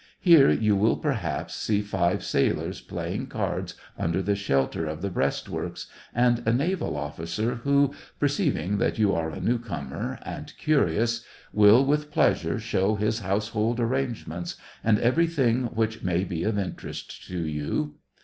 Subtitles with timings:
[0.19, 5.13] Here you will perhaps see five sailors playing cards under the shelter of the SEVASTOPOL
[5.13, 5.13] IN DECEMBER.
[5.13, 5.13] 2/
[5.75, 11.23] breastworks, and a naval officer who, perceiving that you are a new comer, and curious,
[11.53, 17.37] will with pleasure show his household arrangements, and everything which may be of interest to
[17.37, 17.97] you.